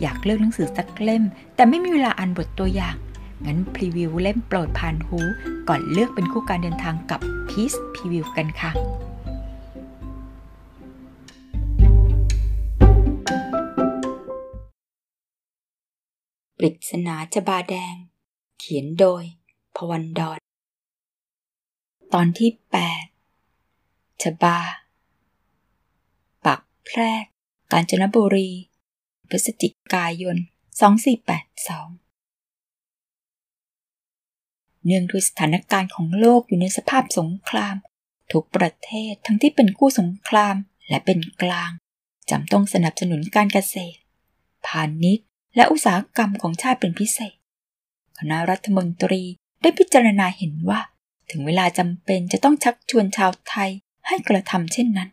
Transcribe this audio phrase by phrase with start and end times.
[0.00, 1.24] อยากเลือกหนังสือสักเล่ม
[1.54, 2.96] แต่ไม่มีเวลาอ่านบทตัวอย่าง
[3.46, 5.18] งั้นพรีวิวเล่มโปรดผ่านหู
[5.68, 8.72] ก่อนเลือกเป็นคู่การเดินทางกับพีซพรีวิวกันค่ะ
[16.58, 17.94] ปริศนาจบาแดง
[18.58, 19.22] เขียนโดย
[19.76, 20.38] พวันดอน
[22.12, 22.50] ตอนที่
[23.36, 24.58] 8ชบา
[26.44, 27.24] ปักแพรก
[27.72, 28.50] กาญจนบุรี
[29.30, 30.44] พฤศจิกายน 2482
[34.84, 37.76] เนื่องด้วยสถานการณ์ของโลกอยู่ในสภาพสงคราม
[38.32, 40.56] ทุกประเทศทั้งที่เป็นคู่สงคราม
[40.88, 41.70] และเป็นกลาง
[42.30, 43.98] จำต้องสนับสนุนการเกษตร
[44.66, 45.26] พาณิชย์
[45.56, 47.36] และอุตสาหกรรมของชาติเป็นพิเศษ
[48.18, 49.22] คณะรัฐมนตรี
[49.62, 50.80] ได้พิจารณาเห็นว่า
[51.30, 53.70] ถึงเวลาจำเป็นจะต้องชักชวนชาวไทย
[54.06, 55.10] ให้กระทำเช่นนั้น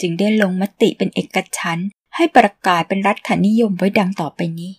[0.00, 4.72] จึงได้ลงมติเป็นเอกฉันท์ ให้ประกาศเป็นรัฐนิยมไว้ดังต่อไปนี้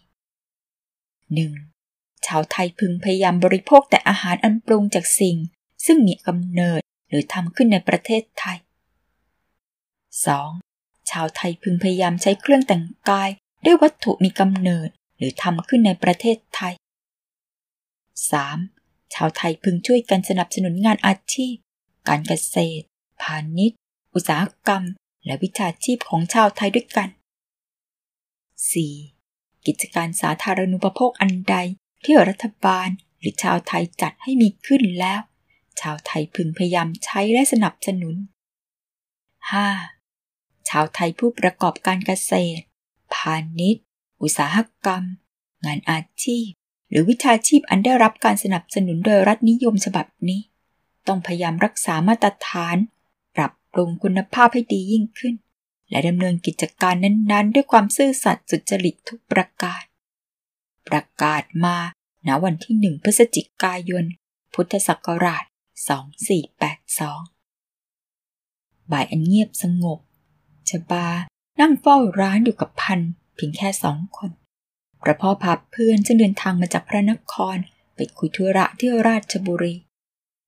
[1.50, 2.25] 1.
[2.28, 5.38] ชาวไทยพึงพยายามบริโภคแต่อาหารอันปรุงจากสิ่ง
[5.86, 8.58] ซึ่งมีกำเนิดหรือทำขึ้นในประเทศไทย
[10.44, 11.12] 2.
[11.12, 13.30] ชาวไทยพึงพยายามใช้เครื่องแต่งกาย
[13.66, 16.73] ด้วยวัตถุมีกำเนิดหรือทำขึ้นในประเทศไทย
[18.34, 19.14] 3.
[19.14, 21.56] ชาวไทยพึงช่วยกันสนับสนุนงานอาชีพ
[22.08, 22.86] การเกษตร
[23.22, 23.80] พาณิชย์
[24.14, 24.84] อุตสาหกรรม
[25.25, 27.09] และวิชาชีพของชาวไทยด้วยกัน
[28.72, 29.66] 4.
[29.66, 31.56] กิจการสาธารณูปโภคอันใด
[32.03, 35.22] ที่รัฐบาลหรือชาวไทยจัดให้มีขึ้นแล้ว
[35.81, 38.16] ชาวไทยพึงพยายามใช้และสนับสนุน
[39.81, 40.69] 5.
[40.69, 42.64] ชาวไทยผู้ประกอบการเกษตร
[43.14, 43.84] พาณิชย์
[44.22, 45.03] อุตสาหกรรม
[45.66, 46.47] งานอาชีพ
[46.89, 50.41] หรือวิชาชีพอันได้รับการสนับสนุนโดยรัฐนิยมฉบับนี้
[51.08, 52.78] ต้องพยายามรักษามาตรฐาน
[53.36, 55.36] ปรับปรุงคุณภาพให้ดียิ่งขึ้น
[55.94, 59.83] และดำเนินกิจการนั้นๆ ด้วยความซื่อสัตย์สุจริตทุกประการ
[60.88, 61.77] ประกาศมา
[62.27, 64.06] ณวันที่หนึ่งพฤศจิกายน
[64.53, 65.44] พุทธศักราช
[68.23, 70.00] 2482 บ่ายอันเงียบสงบ
[70.69, 71.07] ชบา
[71.62, 73.00] นั่งเฝ้าร้านอยู่กับพัน
[73.35, 74.31] เพียงแค่สองคน
[75.03, 77.57] กระพ่อพาเพื่อนซึ่งเดินทางมาจากพระนคร
[77.95, 79.75] ไปคุยธุระที่ราชบุรี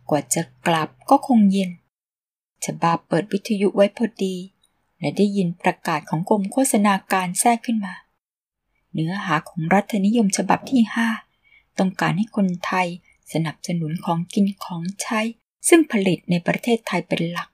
[0.09, 1.71] กว่าจะกลับก็คงเย็น
[2.63, 4.35] ชบาเปิดวิทยุไว้พอดี
[5.05, 7.93] และได้ยินประกาศของกรมโฆษณาการแทรกขึ้นมา
[8.93, 11.07] เนื้อหาของรัฐนิยมฉบับที่ห้า
[11.79, 12.87] ต้องการให้คนไทย
[13.33, 15.19] สนับสนุนของกินของใช้
[15.67, 17.49] ซึ่งผลิตในประเทศไทยเป็นหลัก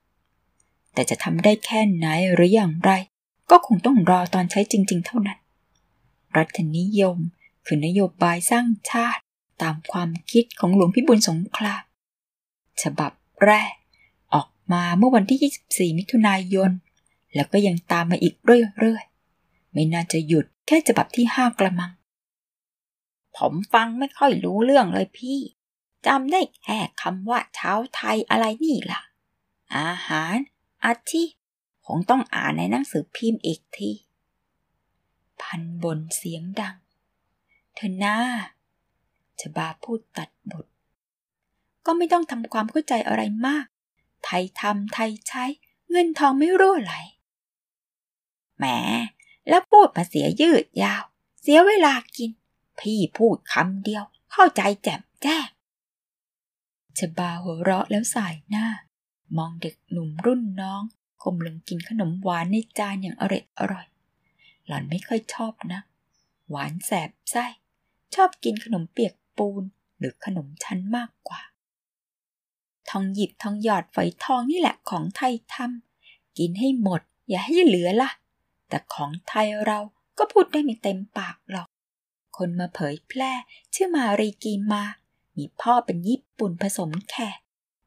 [0.93, 2.91] แต่จะทำได้แค่ไหนหรืออย่างไร
[3.49, 5.39] ก็คงต้องรอตอนใช้จริง ๆ เท่านั้น
[6.37, 7.17] รัฐนิยม
[7.65, 9.21] คือนโยบายสร้างชาติ
[9.61, 11.83] ตามความคิดของหลวงพิบูลสงคราม
[12.83, 13.11] ฉบับ
[13.45, 13.73] แรก
[14.33, 16.71] ออกมาเมื่อวันที่ 24 มิถุนายน
[17.35, 21.91] แล้วก็ยังตามมาอีกเรื่อยๆ ไม่น่าจะหยุดแค่ฉบับที่ห้ากระมัง
[23.37, 25.39] ผมฟังไม่ค่อยรู้เรื่องเลยพี่
[26.05, 29.01] จำได้แค่คำว่าเช้าไทยอะไรนี่ล่ะ
[29.77, 30.35] อาหาร
[30.85, 31.29] อาชีพ
[31.87, 33.91] คงต้องอ่านในหนังสือพิมพ์อีกที
[35.41, 36.75] พันบนเสียงดัง
[37.75, 38.17] เธอหน้า
[39.39, 40.65] ชบาพูดตัดบท
[41.85, 43.65] ก็ไม่ต้องทำความเข้าใจอะไรมาก
[44.25, 45.45] ไทยทำไทยใช้
[45.89, 46.93] เงินทองไม่รั่วไหล
[48.61, 48.67] แหม
[49.49, 51.03] แล้วพูดมาเสียยืดยาว
[51.41, 52.31] เสียเวลากิน
[52.79, 55.47] พี่พูดคำเดียว เข้าใจแจ่มแจ้ง
[56.97, 58.67] ชบาหัวเราะแล้วสายหน้า
[59.37, 60.81] มองเด็กหนุ่มรุ่นน้อง
[61.21, 63.87] คมลึงกินขนมหวานในจานอย่างอร่อยอร่อย
[64.65, 65.81] หล่อนไม่ค่อยชอบนะ
[66.49, 67.45] หวานแสบไส้
[68.15, 69.63] ชอบกินขนมเปียกปูน
[69.97, 71.41] หรือขนมชั้นมากกว่า
[72.89, 78.09] ทองหยิบทองหยอดฝอยทองนี่แหละของไทยทำกินให้หมด อย่าให้เหลือละ
[78.71, 79.79] แต่ของไทยเรา
[80.17, 81.67] ก็พูดได้ไม่เต็มปากหรอก
[82.37, 83.31] คนมาเผยแพร่
[83.73, 84.83] ชื่อมารีกีมา
[85.37, 87.39] มีพ่อเป็นญี่ปุ่นผสมแขก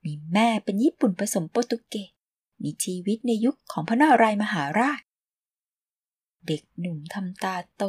[0.04, 2.10] มีแม่เป็นญี่ปุ่นผสมโปรตุเกส
[2.62, 5.00] มีชีวิตในยุคของพระนารายมหาราช
[6.46, 7.82] เด็กหนุ่มทำตาโต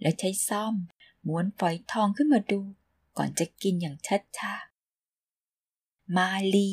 [0.00, 0.74] และใช้ซ่อม
[1.26, 2.60] ม้วนฝอยทองขึ้นมาดู
[3.16, 4.54] ก่อนจะกินอย่างชัดชา
[6.16, 6.70] มาลี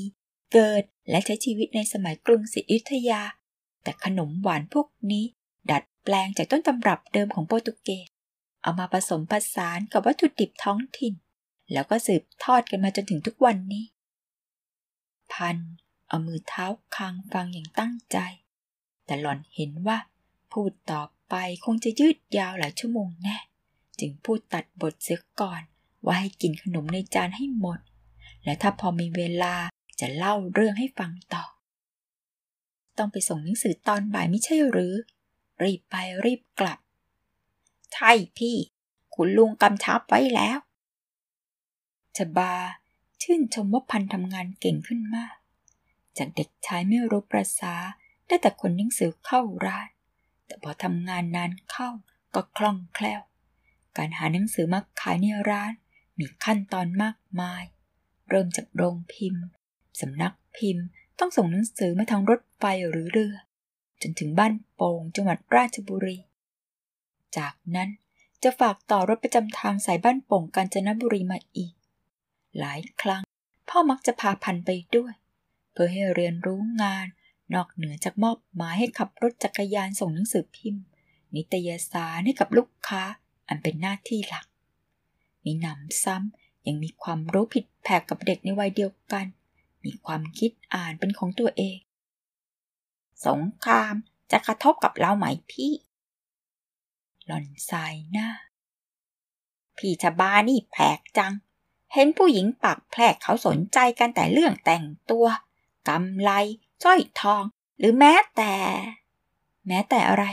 [0.51, 3.21] เกิดและใช้ชีวิตในสมัยกรุงศรีอยุธยา
[3.83, 5.25] แต่ขนมหวานพวกนี้
[6.03, 8.09] แปลงจากต้นตำรับเดิมของโปรตุเกส
[8.61, 11.13] เอามาผสมผสานกับวัตถุดิบท้องถิ่น
[11.73, 13.85] แล้วก็สืบทอดกันมาจนถึงทุกวันนี้
[15.33, 15.57] พัน
[16.07, 16.65] เอามือเท้า
[16.95, 18.17] คางฟังอย่างตั้งใจ
[19.05, 19.97] แต่หล่อนเห็นว่า
[20.51, 23.37] พูดต่อไปคงจะยืดยาวหลายชั่วโมงแน่
[23.99, 25.61] จึงพูดตัดบทเสียก่อน
[26.05, 27.79] ว่าให้กินขนมในจานให้หมด
[28.43, 29.55] และถ้าพอมีเวลา
[29.99, 31.45] จะเล่าเรื่องให้ฟังต่อ
[32.97, 34.93] ต้องไปส่งหนังสือตอนบ่ายไม่ใช่หรือ
[35.61, 36.79] รีบไปรีบกลับ
[37.93, 38.55] ใช่พี่
[39.15, 40.57] คุณลุงกำชับไว้แล้ว
[42.17, 42.53] ชบา
[43.21, 45.35] ชื่นชมว่าพันทำงานเก่งขึ้นมาก
[46.17, 47.75] จากเด็กชายไม่รู้ประษา
[48.27, 49.89] ได้แต่คนหนังสือเข้าร้าน
[50.45, 51.89] แต่พอทำงานนานเข้า
[52.35, 53.21] ก็คล่องแคล่ว
[53.97, 55.71] การหาหนังสือมาขายในร้าน
[56.19, 57.63] มีขั้นตอนมากมาย
[58.29, 59.43] เริ่มจากโรงพิมพ์
[60.01, 60.85] สำนักพิมพ์
[61.19, 63.35] ต้องส่งหนังสือมาทางรถไฟหรือเรือ
[64.01, 66.17] จนถึงบ้านโป่งจังหวัดราชบุรี
[67.37, 67.89] จากนั้น
[68.43, 71.73] จะฝากต่อรถประจำทางสายบ้านโป่งกาญจนบุรีมาอีก
[72.59, 73.23] หลายครั้ง
[73.69, 75.13] พ่อมักจะพาพันไปด้วย
[75.71, 77.07] เพื่อให้เรียนรู้งาน
[77.53, 80.83] นอกเหนือจากมอบหมายให้ขับรถจักรยานส่งหนังสือพิมพ์
[81.35, 83.03] นิตยสารให้กับลูกค้า
[83.47, 84.45] อันเป็นหน้าที่หลัก
[85.45, 89.25] มีหนำซ้ำยังมีความรู้ผิดแผกกับเด็กในวัยเดียวกัน
[89.85, 91.77] มีความคิดอ่านเป็นของตัวเอง
[93.25, 93.93] สงคราม
[94.31, 95.73] จะกระทบกับเราไหมพี่
[97.25, 98.29] หล่อนสายหน้า
[99.77, 101.33] พี่ชบานี่แผลกจัง
[101.93, 105.27] เห็นผู้หญิงปากแพรกเขาสนใจกันแต่เรื่องแต่งตัว
[105.87, 106.31] กำไล
[106.83, 107.43] สร้อยทอง
[107.77, 108.53] หรือแม้แต่
[109.67, 110.25] แม้แต่อะไร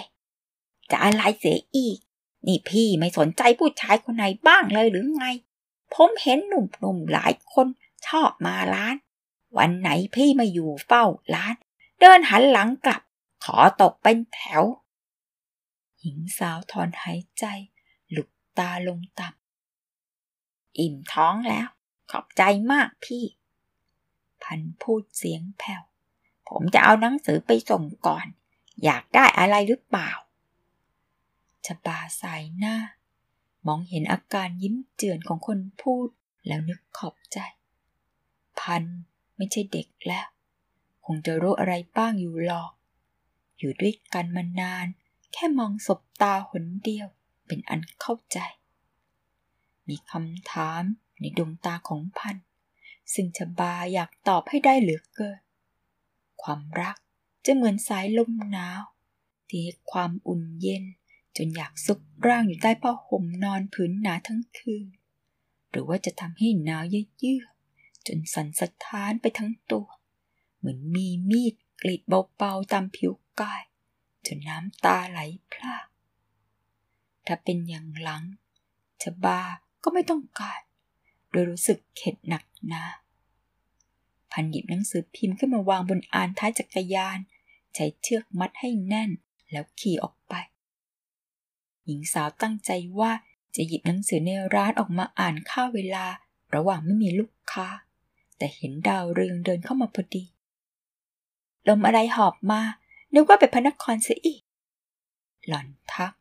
[0.91, 1.99] จะอะไรเสียอีก
[2.47, 5.27] นี่พี่ไม่สนใจผู้ชายคนไหนบ้างเลยหรือไง
[5.95, 7.67] ผมเห็นหนุ่มๆหลายคน
[8.07, 8.97] ชอบมาร้าน
[9.59, 11.05] วันไหนพี่มาอยู่เฝ้า
[11.35, 11.55] ร้าน
[12.01, 13.03] เดินหันหลังกลับ
[13.45, 14.65] ขอตกเป็นแถว
[16.01, 17.45] หญิงสาวถอนหายใจ
[18.11, 21.69] หลุกตาลงต่ำอิ่มท้องแล้ว
[22.11, 22.43] ขอบใจ
[22.73, 23.25] มากพี่
[24.43, 25.83] พันพูดเสียงแผ่ว
[26.49, 28.27] ผมจะเอาหนังสือไปส่งก่อน
[28.85, 30.11] อยากได้อะไรหรือเปล่า
[31.67, 32.77] ชบาสายหน้า
[33.67, 36.09] มองเห็นอาการยิ้มเจือนของคนพูด
[36.47, 37.39] แล้วนึกขอบใจ
[38.61, 38.83] พัน
[39.37, 40.27] ไม่ใช่เด็กแล้ว
[41.15, 42.73] งจะรู้อะไรบ้างอยู่หรอก
[43.59, 44.87] อยู่ด้วยกันมานาน
[45.33, 47.09] แค่มองศบตาหนเดียว
[47.47, 48.39] เป็นอันเข้าใจ
[49.89, 50.83] มีคำถาม
[51.21, 52.37] ในดวงตาของพัน
[53.15, 55.41] ซึ่งชบาอยากตอบให้ได้เหลือเกิน
[56.43, 56.97] ความรัก
[57.45, 58.83] จะเหมือนสายลมหนาว
[59.49, 60.85] ที่ให้ความอุ่นเย็น
[61.37, 64.87] จนอยากซุกร่างอยู่ใต้ผ้าห่มนอนผืนหนาทั้งคืน
[65.71, 67.49] หรือว่าจะทำให้หนาวเยือก
[68.07, 69.87] จนสั่นสะท้านไปทั้งตัว
[70.59, 72.03] เหมือนมีมีดกรีด
[72.37, 73.63] เบาๆตามผิวกาย
[74.27, 75.21] จนน้ำตาไหล
[75.53, 75.87] พลาก
[77.27, 78.23] ถ้าเป็นอย่างหลัง
[79.03, 79.41] ชบา
[79.83, 80.61] ก็ไม่ต้องการ
[81.31, 82.85] โดยรู้สึกเข็ดหนักหนา
[84.33, 87.19] พันหยิบหนังสือพิมพ์ขึ้นมาวางบนอานท้ายจักรยาน
[87.75, 89.11] ใช้เชือกมัดให้แน่น
[89.51, 90.35] แล้วขี่ออกไป
[91.85, 92.71] หญิงสาวตั้งใจ
[93.01, 93.13] ว่า
[93.57, 96.07] จะหยิบหนังสือในร้านออกมาอ่านข้าเวลา
[96.55, 97.69] ระหว่างไม่มีลูกค้า
[98.37, 100.25] แต่เห็นดาวเรืองเดินเข้ามาพอดี
[101.69, 102.61] ลมอะไรหอบมา
[103.15, 104.43] นึกว่าเป็นพนักครเสียอีก
[105.47, 106.13] หล่อนทัก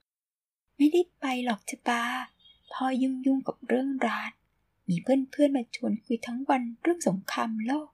[0.75, 2.01] ไม่ได้ไปหรอกจ้ะป้า
[2.71, 4.31] พ่อยุ่งยุ่งกับเรื่องร้าน
[4.89, 7.89] มีเพื่อนๆมาชวนคุยทั้งวันเรื่องสงครามโลก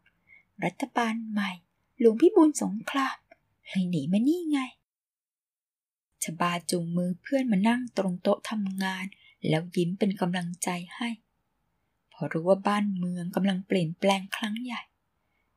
[0.65, 1.51] รัฐบาลใหม่
[1.99, 3.17] หลวงพี่บุญสงคราม
[3.69, 4.59] เลยหนีมานี่ไง
[6.23, 9.05] ชบาจูงมือเพื่อนมานั่งตรงโต๊ะทำงาน
[9.47, 11.09] แล้วยิ้มเป็นกำลังใจให้
[12.13, 14.81] พอรู้ว่าบ้านเมืองกำลังเปลี่ยนแปลงครั้งใหญ่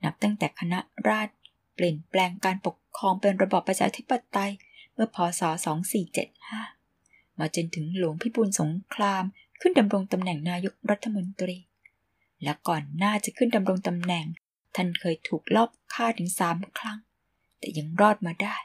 [0.04, 0.78] นับตั้งแต่คณะ
[1.08, 1.35] ราษฎร
[1.76, 4.52] เปลี่ยนแปลงการปกครองเป็นระบอบประชาธิปไตย
[4.94, 5.42] เมื่อพศ
[6.20, 9.24] 2475 มาจนถึงหลวงพี่บุญสงคราม
[9.60, 11.56] ขึ้นดำรงตำแหน่งนายกรัฐมนตรี
[12.42, 14.26] และก่อนหน้าจะขึ้นดำรงตำแหน่ง
[14.74, 16.98] ท่านเคยถูกลอบฆ่าถึงสามครั้ง
[17.58, 18.56] แต่ยังรอดมาได้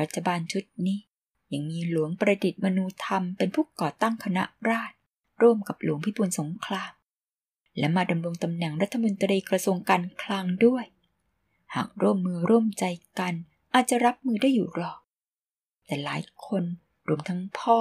[0.00, 0.98] รัฐบาลชุดนี้
[1.52, 4.94] ยังมีหลวงประดิษฐ์มนูธรรมเป็นผู้ก่อตั้งคณะราษฎร
[5.42, 6.92] ร่วมกับหลวงพิบูลสงคราม
[7.78, 10.84] และมาดำรงตำแหน่งรัฐมนตรีกระทรวงการคลังด้วย
[11.74, 12.84] หากร่วมมือร่วมใจ
[13.18, 13.34] กัน
[13.74, 14.98] อาจจะรับมือได้อยู่หรอก
[15.86, 16.64] แต่หลายคน
[17.08, 17.78] รวมทั้งพ่อ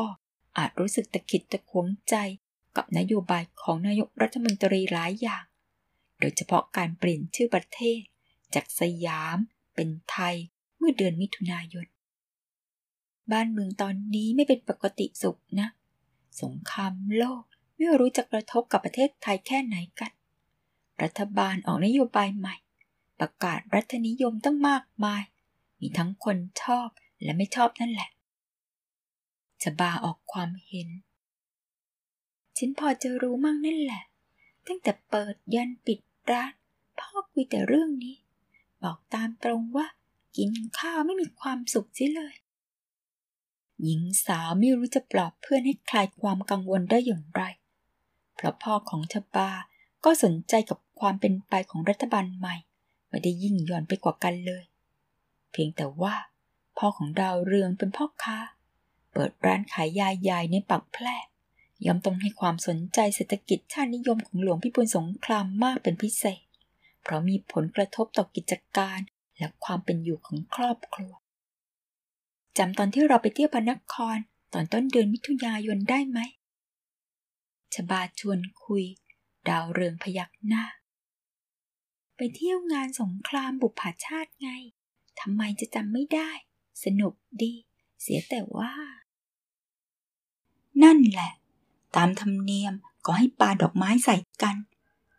[0.58, 2.16] อาจรู้สึกตะขิดตะขวงใจ
[2.76, 5.44] กับนโยบายของนายกรัฐมนตรีหลายอย่าง
[6.20, 8.02] โดยเฉพาะการเปลี่ยนชื่อประเทศ
[8.56, 9.38] จากสยาม
[9.76, 10.36] เป็นไทย
[10.78, 11.88] เมื่อเดือนมิถุนายน
[13.32, 15.68] บ้านเมืองตอนนี้ไม่เป็นปกติสุขนะ
[16.42, 17.44] สงครามโลก
[17.76, 20.12] ไม่รู้จะกระทบกับประเทศไทยแค่ไหนกัน
[21.04, 22.56] รัฐบาลออกนโยบายใหม่
[23.20, 25.24] ประกาศรัฐนิยมตั้งมากมาย
[25.80, 26.90] มีทั้งคนชอบ
[27.24, 28.10] และไม่ชอบนั่นแหละ
[29.62, 30.90] จะบาออกความเห็น
[32.58, 34.04] ฉันพอจะรู้มั่งนั่นแหละ
[34.68, 36.00] ตั้งแต่เปิดยันปิด
[36.32, 36.54] ร้าน
[37.00, 38.16] พ่อคุยแต่เรื่องนี้
[38.84, 39.88] บอกตามตรงว่า
[40.38, 42.36] กินข้าวไม่มีความสุขสิเลย
[43.84, 47.44] หญิงสาวไม่รู้จะปลอบเพื่อนให้คลายความกังวลได้อย่างไร
[48.36, 49.50] เพราะพ่อของชบา
[50.06, 52.56] ก็สนใจกับความเป็นไปของรัฐบาลใหม่
[53.10, 54.64] ไม่ได้ยิ่งย่อนไปกว่ากันเลย
[55.52, 56.16] เพียงแต่ว่า
[56.78, 58.40] พ่อของดาวเรืองเป็นพ่อค้า
[59.14, 61.16] เปิดร้านขายยาใหญ่ในปักแพร่
[61.86, 66.44] ย่อมต้องให้ความสนใจเศรษฐกิจชาตินิยมของหลวงพิบูลสงครามมากเป็นพิเศษ
[67.02, 69.00] เพราะมีผลกระทบต่อกิจการ
[69.38, 71.14] และความเป็นอยู่ของครอบครัว
[72.58, 74.18] จำตอนที่เราไปเที่ยวพระนคร
[74.54, 76.20] ตอนต้นเดือนมิถุนายนได้ไหม
[77.74, 78.84] ชบาชวนคุย
[79.50, 80.64] ดาวเรืองพยักหน้า
[82.22, 84.50] ไปเที่ยวงานสงครามบุพชาติไง
[85.20, 86.30] ทำไมจะจำไม่ได้
[86.84, 87.54] สนุกดี
[88.02, 88.72] เสียแต่ว่า
[90.84, 91.32] นั่นแหละ
[91.96, 92.74] ตามธรรมเนียม
[93.06, 94.56] ก็ให้ปาดอกไม้ใส่กัน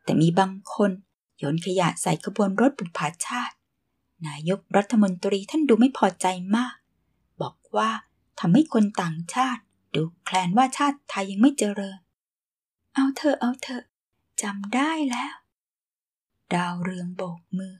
[0.05, 0.91] แต่มีบางคน
[1.39, 3.55] โยนขยะใส่ขบวนรถบุพชาติ
[4.27, 6.27] นายกรัฐมนตรีท่านดูไม่พอใจ
[6.57, 6.77] มาก
[7.43, 7.91] บอกว่า
[8.41, 9.63] ทำให้คนต่างชาติ
[9.95, 11.99] ดูแคลนว่าชาติไทยยังไม่เจริญ
[12.95, 13.85] เอาเถอะเอาเถอะ
[14.43, 15.40] จำได้แล้ว
[16.55, 17.77] ดาวเรืองโบกมือ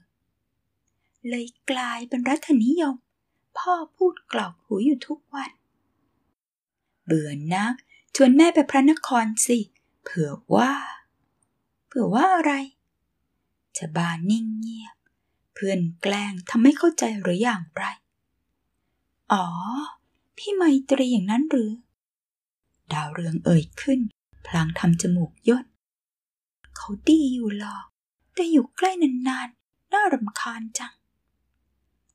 [1.27, 2.95] เลยกลายเป็นรัฐนิยม
[3.57, 5.51] พ่อพูดกล่าวหูอยู่ทุกวัน
[7.05, 7.73] เบื่อนัก
[8.15, 9.59] ชวนแม่ไปพระนครสิ
[10.03, 10.73] เผื่อว่า
[11.87, 12.53] เผื่อว่าอะไร
[13.77, 14.95] ชบานิ่งเงียบ
[15.53, 17.85] เพื่อนแกล้งทำให้เข้าใจหรืออย่างไร
[19.31, 19.45] อ๋อ
[20.37, 21.71] พี่ไมตรีอย่างนั้นหรือ
[22.93, 23.99] ดาวเรืองเอ่ยขึ้น
[24.47, 25.65] พลางทำจมูกย่น
[26.77, 27.85] เขาดีอยู่หรอก
[28.41, 30.93] แต่อยู่ใกล้นานๆ น่ารำคาญจัง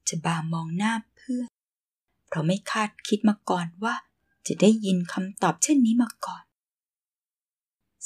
[0.08, 1.48] จะบามองหน้าเพื่อน
[2.26, 3.94] เพราะไม่คาดคิดมาก่อนว่า
[4.46, 6.44] จะได้ยินคำตอบเช่นนี้มาก่อน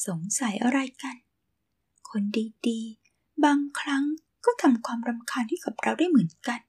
[0.07, 1.17] สงสัยอะไรกัน
[2.11, 2.23] คน
[2.69, 4.05] ดีๆ บางครั้ง
[4.45, 6.61] ก็ทำความรำคาญให้กับเราได้เหมือนกัน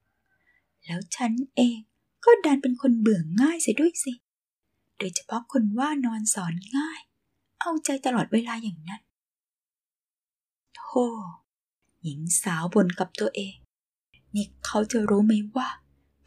[0.84, 1.80] แล้วฉันเอง
[2.26, 4.14] ก็ดันเป็นคนเบื่อง่ายเสียด้วยสิ
[4.98, 7.00] โดยเฉพาะคนว่านอนสอนง่าย
[7.60, 9.02] เอาใจตลอดเวลาอย่างนั้น
[10.76, 11.06] โธ่
[12.04, 13.56] หญิงสาวบ่นกับตัวเอง
[14.36, 15.70] นี่เขาจะรู้ไหมว่า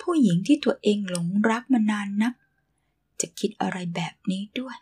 [0.00, 2.34] ผู้หญิงที่ตัวเองหลงรักมานานนัก
[3.20, 4.76] จะคิดอะไรแบบนี้ด้วย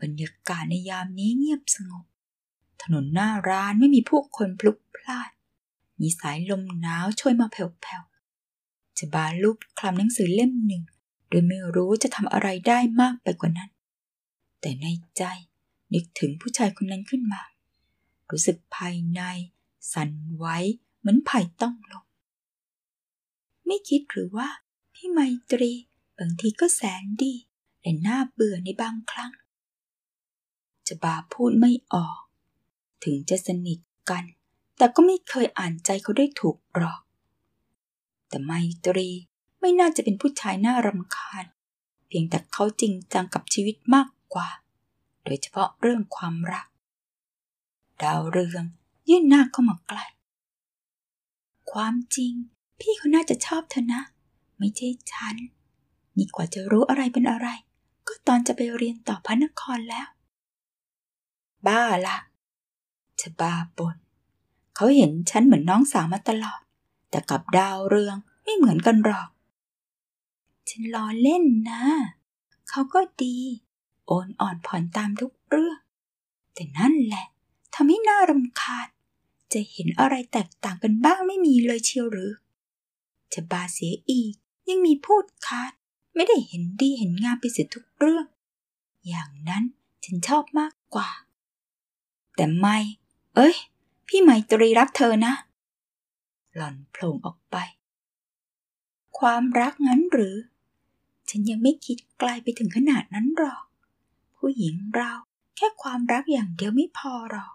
[0.00, 2.04] บรรยากาศในยามนี้เงียบสงบ
[2.82, 5.30] ถนนหน้าร้านไม่มีผู้คนพลุกพล่าน
[6.00, 10.82] มีสายลมหนาวช่วยมาแผ่วๆจะบาลูบคลำหนังสือเล่มหนึ่ง
[11.28, 13.70] โดยไม่รู้จะทำอะไรได้มากไปกว่านั้น
[14.60, 15.22] แต่ในใจ
[15.92, 17.42] นึกถึงผู้ชายคนนั้นขึ้นมา
[18.30, 19.22] รู้สึกภายใน
[19.92, 20.46] สั่นไหว
[20.98, 22.06] เหมือนไผ่ต้องลม
[23.66, 24.48] ไม่คิดหรือว่า
[24.94, 25.20] พี่ไม
[25.50, 25.72] ตรี
[26.18, 27.34] บางทีก็แสนดี
[27.80, 29.32] และน่าเบื่อในบางครั้ง
[30.86, 32.20] จะบาพูดไม่ออก
[33.04, 34.24] ถึงจะสนิทกัน
[34.76, 37.00] แต่ก็ไม่เคยอ่านใจเขาได้ถูกหรอก
[38.28, 38.52] แต่ไม
[38.86, 39.08] ตรี
[39.60, 41.44] ไม่น่าจะเป็นผู้ชายน่ารำคาญ
[42.06, 44.48] เพียงแต่เขาจริงจังกับชีวิตมากกว่า
[45.24, 46.66] โดยเฉพาะเรื่องความรัก
[48.02, 48.64] ดาวเรือง
[49.08, 50.04] ยื่นหน้าเข้ามาใกล้
[51.72, 52.32] ความจริง
[52.80, 54.02] พี่เขาน่าจะชอบเธอนะ
[54.58, 55.36] ไม่ใช่ฉัน
[56.16, 57.48] นี่กว่าจะรู้อะไรเป็นอะไร
[58.06, 60.08] ก็ตอนจะไปเรียนต่อพระนครแล้ว
[61.66, 62.16] บ้าละ
[63.20, 63.96] จะบ้าบน
[64.74, 66.60] เขาเห็นฉันเหมือนน้องสาวมาตลอด
[67.10, 69.28] แต่กับดาวเรืองไม่เหมือนกันหรอก
[70.68, 71.82] ฉันล้อเล่นนะ
[72.68, 73.36] เขาก็ดี
[74.06, 75.78] โอนอ่อนผ่อนตามทุกเรื่อง
[76.54, 77.26] แต่นั่นแหละ
[77.74, 78.88] ทำให้น่ารำคาญ
[79.52, 82.32] จะเห็นอะไรแตกต่างกันบ้างไม่มีเลยเชียวหรือ
[83.32, 84.32] จะบาเสียอีก
[84.68, 85.72] ยังมีพูดคาด
[86.14, 88.26] ไม่ได้เห็นดีเห็นงามไปเสียทุกเรื่อง
[89.08, 89.64] อย่างนั้น
[90.04, 91.08] ฉันชอบมากกว่า
[92.36, 92.78] แต่ไม่
[93.36, 93.56] เอ้ย
[94.06, 95.34] พี่ไมตรีรักเธอนะ
[96.54, 97.56] หล่อนโผล่ออกไป
[99.18, 100.36] ความรักงั้นหรือ
[101.28, 103.62] ฉันยังไม่คิดไกลไปถึงขนาดนั้นหรอก
[104.36, 105.12] ผู้หญิงเรา
[105.56, 107.54] แค่ความรักอย่างเดียวไม่พอหรอก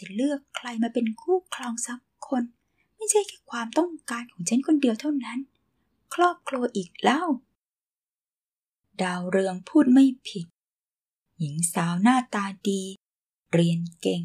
[0.00, 2.42] จะเลือกใครมาเป็นคู่ครองสักคน
[2.96, 5.38] ไม่ใช่แค่ความต้องการของฉันคนเดียวเท่านั้น
[6.14, 7.22] ครอบครัวอีกเล่า
[9.02, 10.46] ดาวเรืองพูดไม่ผิด
[11.38, 12.82] หญิงสาวหน้าตาดี
[13.52, 14.22] เรียนเก่ง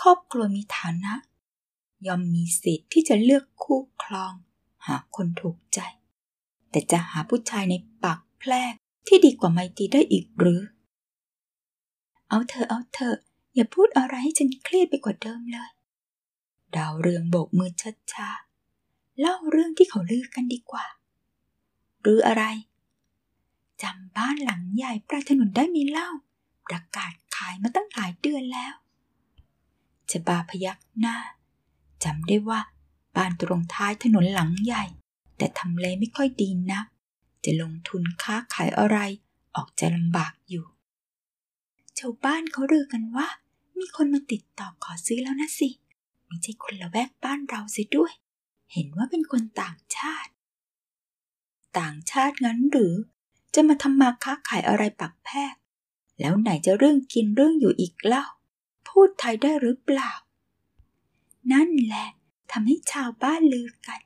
[0.00, 1.14] ครอบครัวมีฐานะ
[2.06, 4.32] ย่อมมีสิทธิ์ที่จะเลือกคู่ครอง
[4.86, 5.78] หาคนถูกใจ
[6.70, 8.74] แต่จะหาผู้ชายในปากแพรก
[9.06, 10.60] ที่ดีกว่าไมตรีได้อีกหรือ
[12.28, 13.16] เอาเธอเอาเธอ
[13.54, 15.70] อย่าพูดอะไรให้ฉันเครียดไปกว่าเดิมเลย
[16.76, 17.70] ดาวเรืองโบกมือ
[18.12, 20.86] ช้าๆเล่าเรื่องที่เขาลือกันดีกว่า
[22.00, 22.44] หรืออะไร
[23.82, 26.10] จำบ้านหลังใหญ่ปลายถนนได้มีเล่า
[26.66, 28.74] ประกาศขายมาตั้งหลายเดือนแล้ว
[30.10, 31.16] จะบาพยักหน้า
[32.04, 32.60] จำได้ว่า
[33.16, 34.84] บ้านตรงท้ายถนนหลังใหญ่
[35.36, 36.86] แต่ทำเลไม่ค่อยดีนัก
[37.44, 38.98] จะลงทุนค้าขายอะไร
[39.56, 40.64] ออกจะลำบากอยู่
[41.98, 43.28] ชาวบ้านเขาลือกันว่า
[43.78, 45.68] มีคนมาติดต่อขอซื้อแล้วนะสิ
[46.26, 48.12] ไม่ใช่คนละแวกบ้านเราสิด้วย
[48.72, 50.30] เห็นว่าเป็นคนต่างชาติ
[51.78, 52.94] ต่างชาติงั้นหรือ
[53.54, 55.54] จะมาทำมาค้าขายอะไรปักแพก
[56.20, 58.24] แล้วไหนจะเรื่องกินเรื่องอยู่อีกเล่า
[58.88, 60.10] พูดไทยได้หรือเปล่า
[61.52, 62.08] นั่นแหละ
[62.50, 64.00] ทำให้ชาวบ้านลือกัน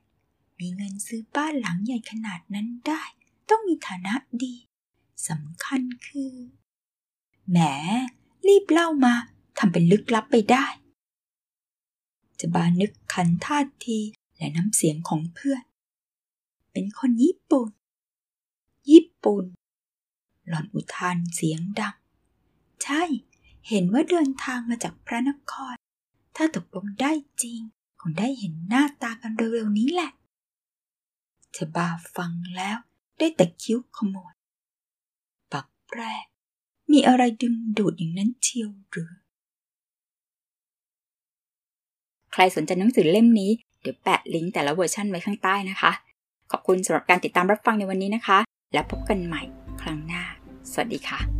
[0.58, 3.02] มีเงินซื้อบ้านหลังใหญ่ขนาดนั้นได้
[3.48, 4.54] ต้องมีฐานะดี
[5.28, 6.34] สำคัญคือ
[7.50, 7.58] แหม
[8.46, 9.14] รีบเล่ามา
[9.59, 10.67] ทำเป็นลึกลับไปได้
[12.41, 13.99] จะบานึกขันท่าที
[14.37, 15.62] และน้ำเสียงของเพื่อน
[16.73, 17.71] เป็นคนญี่ปุ่น
[18.91, 19.45] ญี่ปุ่น
[20.49, 21.97] หล่อนอุทานเสียงดัง
[22.83, 23.03] ใช่
[23.69, 25.75] เห็นว่าเดินทางมาจากพระนคร
[26.37, 27.12] ถ้าตกลงได้
[27.43, 27.61] จริง
[28.00, 30.11] คงได้เห็นหน้าตากันเร็วๆนี้แหละ
[31.53, 32.77] เธอบาฟังแล้ว
[33.19, 34.35] ได้แต่คิ้วขมวด
[35.53, 36.00] ปักแปร
[36.91, 39.12] มีอะไรดึงดูดอย่างนั้นเชียวหรือ
[42.40, 43.50] รสนใจหนังสือเล่มนี้
[43.83, 45.92] เดี๋ยวแปะลิงก์แต่ละเวอร์ชันไว้ข้างใต้นะคะ
[46.50, 48.38] ขอบคุณสำหรับการติดตามรับฟังในวันนี้นะคะ
[48.75, 49.42] แล้วพบกันใหม่
[49.83, 50.23] ครั้งหน้า
[50.73, 51.38] สวัสดีค่ะ